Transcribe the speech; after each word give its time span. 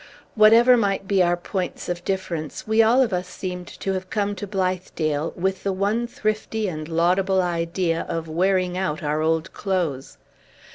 Whatever 0.33 0.77
might 0.77 1.07
be 1.07 1.21
our 1.21 1.37
points 1.37 1.87
of 1.87 2.03
difference, 2.03 2.65
we 2.67 2.81
all 2.81 3.03
of 3.03 3.13
us 3.13 3.27
seemed 3.27 3.67
to 3.67 3.93
have 3.93 4.09
come 4.09 4.33
to 4.37 4.47
Blithedale 4.47 5.31
with 5.35 5.61
the 5.61 5.71
one 5.71 6.07
thrifty 6.07 6.67
and 6.67 6.87
laudable 6.87 7.39
idea 7.39 8.07
of 8.09 8.27
wearing 8.27 8.75
out 8.75 9.03
our 9.03 9.21
old 9.21 9.53
clothes. 9.53 10.17